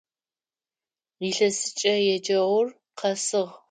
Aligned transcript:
Илъэсыкӏэ 1.27 1.93
еджэгъур 2.13 2.67
къэсыгъ. 2.97 3.51